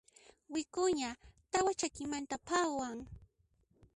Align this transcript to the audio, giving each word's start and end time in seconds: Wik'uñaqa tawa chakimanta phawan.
Wik'uñaqa 0.53 1.21
tawa 1.51 1.71
chakimanta 1.79 2.35
phawan. 2.47 2.97